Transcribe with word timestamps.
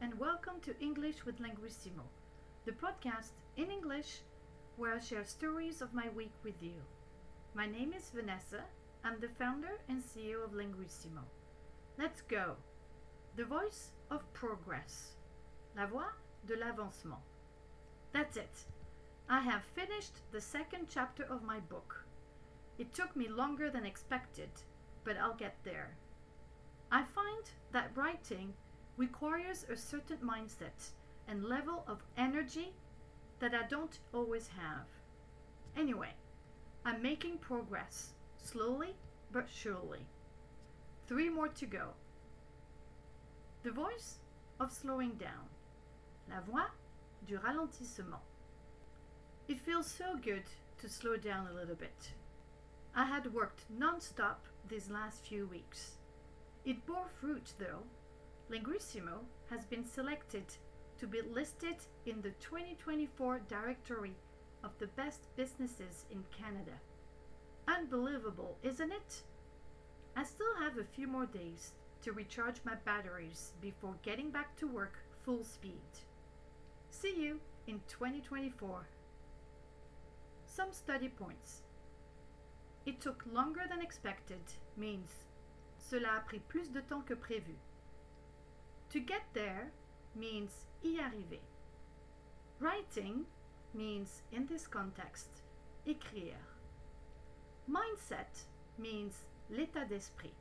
And 0.00 0.18
welcome 0.18 0.58
to 0.62 0.80
English 0.80 1.26
with 1.26 1.38
Linguissimo, 1.38 2.04
the 2.64 2.72
podcast 2.72 3.32
in 3.58 3.70
English 3.70 4.20
where 4.76 4.94
I 4.94 4.98
share 5.00 5.24
stories 5.24 5.82
of 5.82 5.92
my 5.92 6.08
week 6.16 6.32
with 6.42 6.62
you. 6.62 6.80
My 7.52 7.66
name 7.66 7.92
is 7.92 8.10
Vanessa. 8.14 8.62
I'm 9.04 9.20
the 9.20 9.28
founder 9.28 9.78
and 9.90 10.02
CEO 10.02 10.42
of 10.42 10.52
Linguissimo. 10.54 11.24
Let's 11.98 12.22
go. 12.22 12.56
The 13.36 13.44
voice 13.44 13.90
of 14.10 14.32
progress. 14.32 15.12
La 15.76 15.86
voix 15.86 16.12
de 16.46 16.56
l'avancement. 16.56 17.20
That's 18.12 18.38
it. 18.38 18.64
I 19.28 19.40
have 19.40 19.64
finished 19.74 20.22
the 20.32 20.40
second 20.40 20.86
chapter 20.88 21.24
of 21.24 21.42
my 21.42 21.60
book. 21.60 22.06
It 22.78 22.94
took 22.94 23.14
me 23.14 23.28
longer 23.28 23.68
than 23.68 23.84
expected, 23.84 24.48
but 25.04 25.18
I'll 25.18 25.36
get 25.36 25.56
there. 25.64 25.98
I 26.90 27.02
find 27.02 27.50
that 27.72 27.90
writing 27.94 28.54
requires 28.96 29.66
a 29.70 29.76
certain 29.76 30.18
mindset 30.18 30.90
and 31.28 31.44
level 31.44 31.84
of 31.86 32.02
energy 32.16 32.72
that 33.40 33.54
I 33.54 33.66
don't 33.68 33.98
always 34.12 34.48
have. 34.48 34.86
Anyway, 35.76 36.14
I'm 36.84 37.02
making 37.02 37.38
progress, 37.38 38.12
slowly 38.38 38.94
but 39.32 39.46
surely. 39.52 40.06
Three 41.06 41.28
more 41.28 41.48
to 41.48 41.66
go. 41.66 41.88
The 43.62 43.70
voice 43.70 44.18
of 44.60 44.72
slowing 44.72 45.12
down. 45.14 45.50
La 46.30 46.40
voix 46.40 46.70
du 47.26 47.38
ralentissement. 47.38 48.22
It 49.48 49.60
feels 49.60 49.86
so 49.86 50.16
good 50.22 50.44
to 50.78 50.88
slow 50.88 51.16
down 51.16 51.46
a 51.46 51.54
little 51.54 51.74
bit. 51.74 52.12
I 52.94 53.04
had 53.04 53.34
worked 53.34 53.64
non-stop 53.68 54.46
these 54.68 54.90
last 54.90 55.26
few 55.26 55.46
weeks. 55.46 55.92
It 56.64 56.86
bore 56.86 57.08
fruit 57.20 57.52
though. 57.58 57.82
Linguissimo 58.50 59.24
has 59.50 59.64
been 59.64 59.84
selected 59.84 60.44
to 60.98 61.06
be 61.06 61.20
listed 61.20 61.76
in 62.06 62.22
the 62.22 62.30
2024 62.40 63.40
directory 63.48 64.14
of 64.62 64.70
the 64.78 64.86
best 64.88 65.26
businesses 65.36 66.04
in 66.10 66.22
Canada. 66.30 66.78
Unbelievable, 67.66 68.56
isn't 68.62 68.92
it? 68.92 69.22
I 70.16 70.22
still 70.22 70.54
have 70.60 70.78
a 70.78 70.84
few 70.84 71.08
more 71.08 71.26
days 71.26 71.72
to 72.02 72.12
recharge 72.12 72.60
my 72.64 72.74
batteries 72.84 73.52
before 73.60 73.96
getting 74.02 74.30
back 74.30 74.56
to 74.56 74.68
work 74.68 74.98
full 75.24 75.42
speed. 75.42 75.90
See 76.90 77.14
you 77.20 77.40
in 77.66 77.80
2024. 77.88 78.86
Some 80.46 80.72
study 80.72 81.08
points. 81.08 81.62
It 82.86 83.00
took 83.00 83.24
longer 83.32 83.62
than 83.68 83.82
expected 83.82 84.40
means 84.76 85.10
cela 85.78 86.18
a 86.18 86.28
pris 86.28 86.40
plus 86.48 86.68
de 86.68 86.80
temps 86.82 87.04
que 87.04 87.16
prévu. 87.16 87.56
To 88.96 89.00
get 89.02 89.24
there 89.34 89.72
means 90.14 90.52
y 90.82 90.98
arriver. 90.98 91.42
Writing 92.60 93.26
means, 93.74 94.22
in 94.32 94.46
this 94.46 94.66
context, 94.66 95.28
écrire. 95.86 96.40
Mindset 97.70 98.46
means 98.78 99.26
l'état 99.52 99.86
d'esprit. 99.86 100.32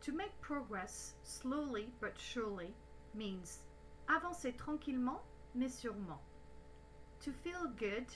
To 0.00 0.12
make 0.12 0.40
progress 0.40 1.12
slowly 1.24 1.90
but 2.00 2.14
surely 2.16 2.72
means 3.14 3.58
avancer 4.08 4.54
tranquillement 4.56 5.20
mais 5.54 5.68
sûrement. 5.68 6.22
To 7.20 7.32
feel 7.32 7.70
good 7.78 8.06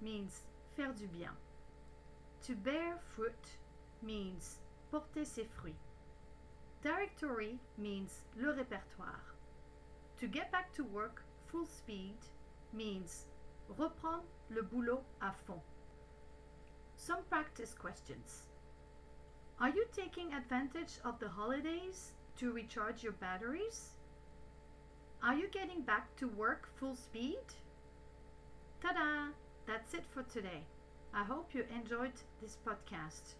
means 0.00 0.40
faire 0.74 0.94
du 0.94 1.06
bien. 1.06 1.36
To 2.46 2.54
bear 2.54 2.98
fruit 3.14 3.58
means 4.00 4.56
porter 4.90 5.26
ses 5.26 5.44
fruits. 5.44 5.89
Directory 6.82 7.58
means 7.76 8.24
le 8.36 8.52
répertoire. 8.52 9.34
To 10.18 10.26
get 10.26 10.50
back 10.50 10.72
to 10.74 10.84
work 10.84 11.22
full 11.46 11.66
speed 11.66 12.16
means 12.72 13.26
reprendre 13.78 14.24
le 14.48 14.62
boulot 14.62 15.02
à 15.20 15.34
fond. 15.46 15.60
Some 16.96 17.22
practice 17.28 17.74
questions. 17.74 18.46
Are 19.60 19.68
you 19.68 19.84
taking 19.92 20.32
advantage 20.32 20.98
of 21.04 21.18
the 21.18 21.28
holidays 21.28 22.12
to 22.38 22.50
recharge 22.50 23.02
your 23.02 23.12
batteries? 23.12 23.90
Are 25.22 25.34
you 25.34 25.48
getting 25.48 25.82
back 25.82 26.16
to 26.16 26.28
work 26.28 26.70
full 26.76 26.94
speed? 26.94 27.44
Ta 28.80 28.92
da! 28.92 29.32
That's 29.66 29.92
it 29.92 30.06
for 30.10 30.22
today. 30.22 30.64
I 31.12 31.24
hope 31.24 31.54
you 31.54 31.66
enjoyed 31.74 32.14
this 32.40 32.56
podcast. 32.66 33.34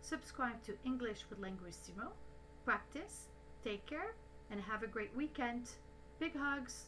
Subscribe 0.00 0.62
to 0.62 0.78
English 0.84 1.24
with 1.28 1.40
Linguissimo. 1.40 2.12
Practice, 2.64 3.28
take 3.62 3.84
care, 3.84 4.14
and 4.50 4.60
have 4.60 4.82
a 4.82 4.86
great 4.86 5.14
weekend. 5.14 5.68
Big 6.18 6.34
hugs! 6.34 6.86